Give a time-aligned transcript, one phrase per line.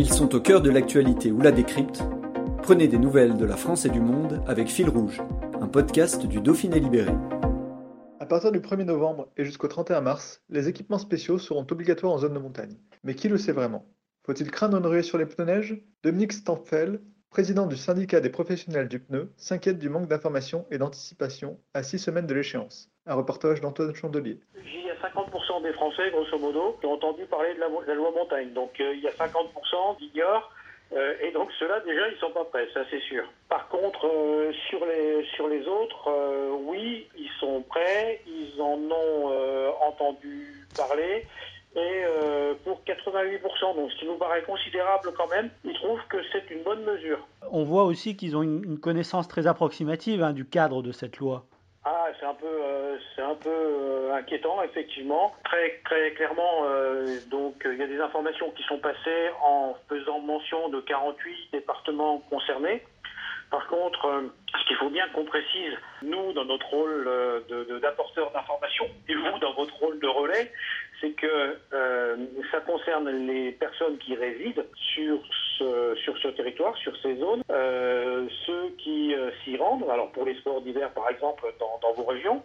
[0.00, 2.04] Ils sont au cœur de l'actualité ou la décrypte.
[2.62, 5.20] Prenez des nouvelles de la France et du monde avec Fil Rouge,
[5.60, 7.10] un podcast du Dauphiné Libéré.
[8.20, 12.18] À partir du 1er novembre et jusqu'au 31 mars, les équipements spéciaux seront obligatoires en
[12.18, 12.76] zone de montagne.
[13.02, 13.86] Mais qui le sait vraiment?
[14.24, 15.84] Faut-il craindre une ruée sur les pneus neige?
[16.04, 21.58] Dominique Stampfel, président du syndicat des professionnels du pneu, s'inquiète du manque d'information et d'anticipation
[21.74, 22.88] à six semaines de l'échéance.
[23.08, 24.36] Un reportage d'Antoine Chandelier.
[24.66, 28.10] Il y a 50% des Français, grosso modo, qui ont entendu parler de la, loi
[28.10, 28.52] montagne.
[28.52, 30.52] Donc euh, il y a 50% qui ignorent.
[30.92, 33.24] Euh, et donc ceux-là, déjà, ils sont pas prêts, ça c'est sûr.
[33.48, 36.10] Par contre, euh, sur, les, sur les autres,
[36.64, 39.32] oui, ils sont prêts, ils en ont
[39.80, 41.26] entendu parler.
[41.76, 42.04] Et
[42.64, 46.62] pour 88%, donc ce qui nous paraît considérable quand même, ils trouvent que c'est une
[46.62, 47.26] bonne mesure.
[47.52, 51.44] On voit aussi qu'ils ont une, connaissance très approximative hein, du cadre de cette loi.
[52.18, 55.34] C'est un peu, euh, c'est un peu euh, inquiétant, effectivement.
[55.44, 60.18] Très, très clairement, euh, donc il y a des informations qui sont passées en faisant
[60.20, 62.82] mention de 48 départements concernés.
[63.50, 64.24] Par contre,
[64.60, 65.72] ce qu'il faut bien qu'on précise,
[66.02, 67.08] nous, dans notre rôle
[67.80, 70.52] d'apporteur d'information, et vous, dans votre rôle de relais,
[71.00, 71.56] c'est que
[72.50, 74.62] ça concerne les personnes qui résident
[74.94, 75.22] sur
[75.58, 77.42] ce, sur ce territoire, sur ces zones,
[78.46, 79.14] ceux qui
[79.44, 82.42] s'y rendent, alors pour les sports d'hiver par exemple dans, vos régions,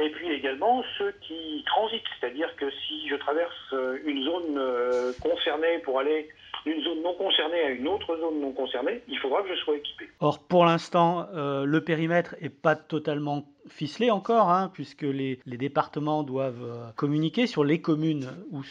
[0.00, 5.98] et puis également ceux qui transitent, c'est-à-dire que si je traverse une zone concernée pour
[5.98, 6.28] aller
[6.64, 9.76] d'une zone non concernée à une autre zone non concernée, il faudra que je sois
[9.76, 10.08] équipé.
[10.20, 16.22] Or, pour l'instant, euh, le périmètre n'est pas totalement ficelé encore, hein, puisque les, départements
[16.22, 18.62] doivent euh, communiquer sur les communes où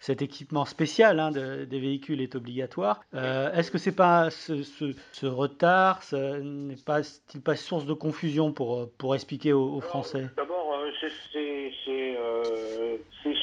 [0.00, 3.00] cet équipement spécial hein, des véhicules est obligatoire.
[3.14, 7.00] Euh, est-ce que c'est pas ce, retard, ce n'est pas,
[7.44, 10.28] pas source de confusion pour, pour expliquer aux, Français?
[10.36, 11.10] D'abord, c'est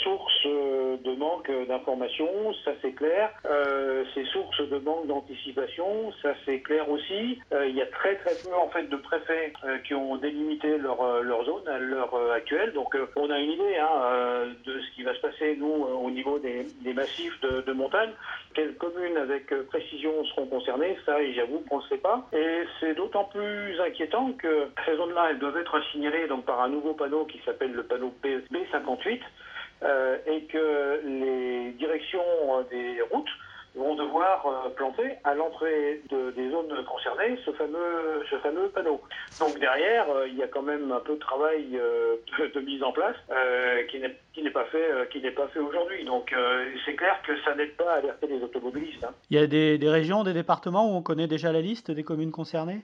[0.03, 1.15] source de
[1.49, 2.27] manque d'information,
[2.65, 3.31] ça c'est clair.
[3.45, 7.39] Euh, ces sources de manque d'anticipation, ça c'est clair aussi.
[7.53, 10.77] Euh, il y a très très peu en fait de préfets euh, qui ont délimité
[10.77, 12.73] leur, euh, zone à l'heure actuelle.
[12.73, 16.39] Donc on a une idée hein, de ce qui va se passer nous au niveau
[16.39, 18.11] des, des massifs de, de, montagne.
[18.53, 22.27] Quelles communes avec précision seront concernées Ça, j'avoue qu'on ne sait pas.
[22.33, 26.69] Et c'est d'autant plus inquiétant que ces zones-là, elles doivent être signalées donc par un
[26.69, 29.21] nouveau panneau qui s'appelle le panneau B58.
[29.81, 33.29] Euh, et que les directions euh, des routes
[33.75, 38.99] vont devoir euh, planter à l'entrée de, des zones concernées ce fameux, ce fameux panneau.
[39.39, 43.15] Donc derrière, il y a quand même un peu de travail de, mise en place
[43.89, 44.89] qui n'est qui n'est pas fait
[45.53, 46.03] fait aujourd'hui.
[46.03, 46.35] Donc
[46.85, 49.03] c'est clair que ça n'aide pas à alerter les automobilistes.
[49.05, 49.13] Hein.
[49.29, 52.31] Il y a des régions, des départements où on connaît déjà la liste des communes
[52.31, 52.81] concernées?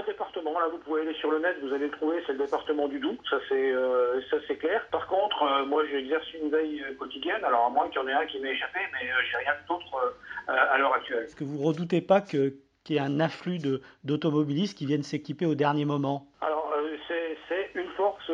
[0.00, 2.38] Un département, là vous pouvez aller sur le net, vous allez le trouver, c'est le
[2.38, 4.84] département du Doubs, ça c'est euh, ça c'est clair.
[4.90, 8.08] Par contre, euh, moi j'exerce une veille euh, quotidienne, alors à moins qu'il y en
[8.08, 10.14] ait un qui m'ait échappé, mais j'ai rien d'autre
[10.48, 11.24] à l'heure actuelle.
[11.24, 15.02] Est-ce que vous redoutez pas que qu'il y ait un afflux de d'automobilistes qui viennent
[15.02, 16.26] s'équiper au dernier moment?
[16.40, 16.72] Alors
[17.08, 18.30] c'est une force,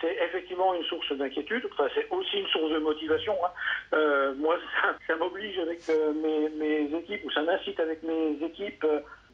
[0.00, 3.34] c'est effectivement une source d'inquiétude, enfin, c'est aussi une source de motivation.
[3.44, 4.34] Hein.
[4.36, 8.84] moi ça, ça m'oblige avec mes, mes, équipes, ou ça m'incite avec mes équipes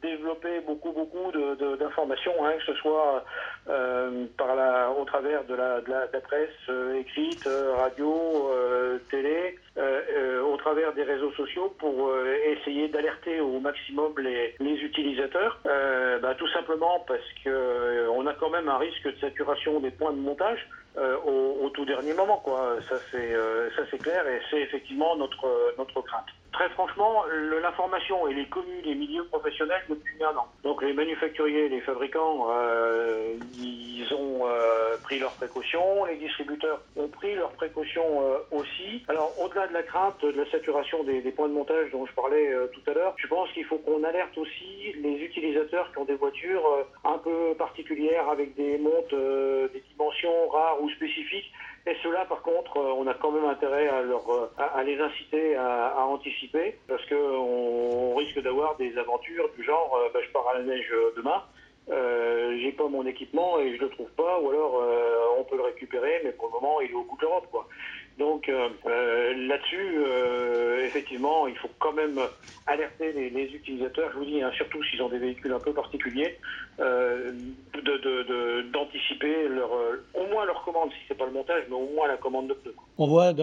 [0.07, 1.31] développer beaucoup beaucoup
[1.79, 3.23] d'informations, de, hein, que ce soit
[3.69, 8.51] euh, par la, au travers de la, de la, presse euh, écrite, euh, radio,
[9.11, 9.57] télé,
[10.43, 12.11] au travers des réseaux sociaux pour
[12.53, 18.49] essayer d'alerter au maximum les, les utilisateurs, bah, tout simplement parce que on a quand
[18.49, 20.67] même un risque de saturation des points de montage.
[21.25, 22.75] Au, au, tout dernier moment, quoi.
[22.89, 23.35] Ça c'est
[23.91, 26.25] c'est clair et c'est effectivement notre notre crainte.
[26.51, 27.23] Très franchement,
[27.61, 30.47] l'information et les communes, les milieux professionnels depuis un an.
[30.63, 33.86] Donc les manufacturiers, les fabricants, euh, ils euh,
[35.07, 39.05] pris leurs précautions, les distributeurs ont pris leurs précautions euh, aussi.
[39.07, 42.51] Alors au-delà de la crainte de la saturation des, points de montage dont je parlais
[42.51, 46.03] euh, tout à l'heure, je pense qu'il faut qu'on alerte aussi les utilisateurs qui ont
[46.03, 49.15] des voitures euh, un peu particulières avec des montes,
[49.71, 51.53] des dimensions rares ou spécifiques
[51.85, 57.05] et ceux-là, par contre, on a quand même intérêt à, les inciter à, anticiper, parce
[57.05, 61.41] qu'on on risque d'avoir des aventures du genre, bah, je pars à la neige demain,
[61.89, 65.55] euh, j'ai pas mon équipement et je le trouve pas, ou alors euh, on peut
[65.55, 67.47] le récupérer, mais pour le moment il est au bout de l'Europe.
[68.17, 68.69] Donc euh,
[69.47, 69.95] là-dessus,
[70.83, 72.19] effectivement, il faut quand même
[72.65, 76.37] alerter les, utilisateurs, je vous dis, hein, surtout s'ils ont des véhicules un peu particuliers,
[78.73, 79.71] d'anticiper leur,
[80.13, 82.53] au moins leur commande, si c'est pas le montage, mais au moins la commande de
[82.53, 82.73] pneus.
[82.97, 83.33] On voit,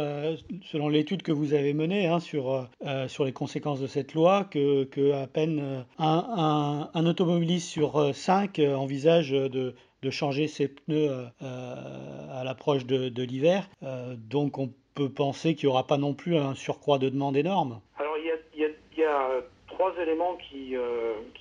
[0.73, 2.69] selon l'étude que vous avez menée hein, sur,
[3.07, 8.15] sur les conséquences de cette loi, que, que à peine un, un, un automobiliste sur
[8.15, 9.75] 5 euh, envisage de,
[10.11, 11.11] changer ses pneus
[11.43, 13.69] euh, à l'approche de, l'hiver.
[13.83, 17.37] Euh, donc on peut penser qu'il n'y aura pas non plus un surcroît de demande
[17.37, 18.27] énorme Alors il
[18.97, 19.31] y a,
[19.69, 20.77] trois éléments qui,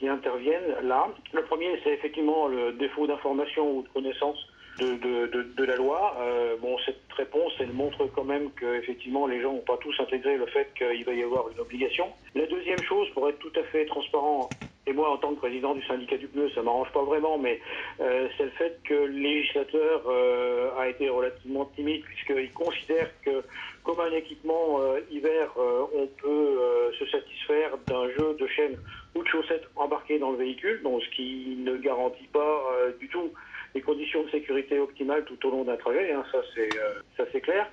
[0.08, 1.08] interviennent là.
[1.32, 4.38] Le premier, c'est effectivement le défaut d'information ou de connaissance
[4.80, 6.16] de, de, de, la loi.
[6.20, 9.94] Euh, bon, cette réponse, elle montre quand même que effectivement les gens n'ont pas tous
[10.00, 12.08] intégré le fait qu'il va y avoir une obligation.
[12.36, 14.50] La deuxième chose, pour être tout à fait transparent,
[14.86, 17.60] et moi en tant que président du syndicat du pneu, ça m'arrange pas vraiment, mais
[18.02, 23.44] euh, c'est le fait que le législateur euh, a été relativement timide puisqu'il considère que
[23.84, 26.58] comme un équipement euh, hiver, on peut
[26.98, 28.78] se satisfaire d'un jeu de chaîne
[29.16, 32.64] ou de chaussettes embarquées dans le véhicule, donc ce qui ne garantit pas
[33.00, 33.32] du tout
[33.74, 37.24] les conditions de sécurité optimales tout au long d'un trajet, hein, ça c'est euh, ça
[37.32, 37.68] c'est clair.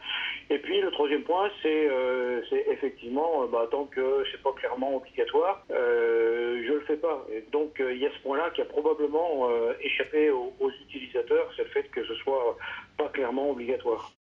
[0.49, 5.65] Et puis le troisième point, c'est euh, effectivement, bah, tant que c'est pas clairement obligatoire,
[5.71, 7.27] euh, je le fais pas.
[7.53, 9.49] Donc il y a ce point-là qui a probablement
[9.81, 12.57] échappé aux, aux utilisateurs, c'est le fait que ce soit
[12.97, 14.13] pas clairement obligatoire.